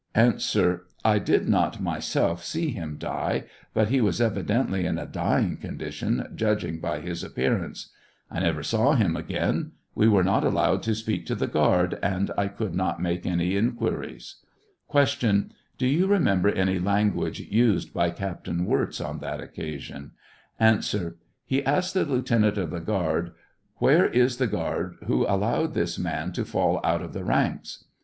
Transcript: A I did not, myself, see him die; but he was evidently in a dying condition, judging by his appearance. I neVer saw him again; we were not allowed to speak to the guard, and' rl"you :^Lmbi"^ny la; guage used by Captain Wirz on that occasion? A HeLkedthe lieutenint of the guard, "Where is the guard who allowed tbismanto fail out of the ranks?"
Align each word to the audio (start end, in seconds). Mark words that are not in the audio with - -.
A 0.15 0.33
I 1.05 1.19
did 1.19 1.47
not, 1.47 1.79
myself, 1.79 2.43
see 2.43 2.71
him 2.71 2.97
die; 2.97 3.43
but 3.75 3.89
he 3.89 4.01
was 4.01 4.19
evidently 4.19 4.87
in 4.87 4.97
a 4.97 5.05
dying 5.05 5.57
condition, 5.57 6.27
judging 6.33 6.79
by 6.79 7.01
his 7.01 7.23
appearance. 7.23 7.91
I 8.31 8.39
neVer 8.39 8.65
saw 8.65 8.93
him 8.95 9.15
again; 9.15 9.73
we 9.93 10.07
were 10.07 10.23
not 10.23 10.43
allowed 10.43 10.81
to 10.83 10.95
speak 10.95 11.27
to 11.27 11.35
the 11.35 11.45
guard, 11.45 11.99
and' 12.01 12.29
rl"you 12.35 12.49
:^Lmbi"^ny 12.49 13.73
la; 16.81 17.03
guage 17.03 17.39
used 17.51 17.93
by 17.93 18.09
Captain 18.09 18.65
Wirz 18.65 18.99
on 18.99 19.19
that 19.19 19.39
occasion? 19.39 20.11
A 20.59 20.63
HeLkedthe 20.63 21.21
lieutenint 22.07 22.57
of 22.57 22.71
the 22.71 22.79
guard, 22.79 23.33
"Where 23.75 24.07
is 24.07 24.37
the 24.37 24.47
guard 24.47 24.95
who 25.05 25.27
allowed 25.27 25.75
tbismanto 25.75 26.43
fail 26.47 26.79
out 26.83 27.03
of 27.03 27.13
the 27.13 27.23
ranks?" 27.23 27.83